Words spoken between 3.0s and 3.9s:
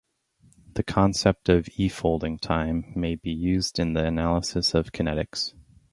be used